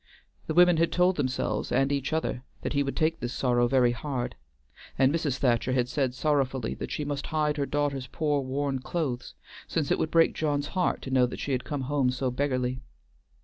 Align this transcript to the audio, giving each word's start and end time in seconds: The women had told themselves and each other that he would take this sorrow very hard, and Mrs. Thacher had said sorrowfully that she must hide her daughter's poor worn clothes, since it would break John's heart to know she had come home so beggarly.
The 0.47 0.55
women 0.55 0.77
had 0.77 0.91
told 0.91 1.15
themselves 1.17 1.71
and 1.71 1.91
each 1.91 2.11
other 2.11 2.41
that 2.63 2.73
he 2.73 2.81
would 2.81 2.95
take 2.97 3.19
this 3.19 3.35
sorrow 3.35 3.67
very 3.67 3.91
hard, 3.91 4.33
and 4.97 5.13
Mrs. 5.13 5.37
Thacher 5.37 5.73
had 5.73 5.87
said 5.87 6.15
sorrowfully 6.15 6.73
that 6.73 6.89
she 6.89 7.05
must 7.05 7.27
hide 7.27 7.57
her 7.57 7.67
daughter's 7.67 8.07
poor 8.07 8.41
worn 8.41 8.79
clothes, 8.79 9.35
since 9.67 9.91
it 9.91 9.99
would 9.99 10.09
break 10.09 10.33
John's 10.33 10.69
heart 10.69 11.03
to 11.03 11.11
know 11.11 11.29
she 11.35 11.51
had 11.51 11.63
come 11.65 11.81
home 11.81 12.09
so 12.09 12.31
beggarly. 12.31 12.81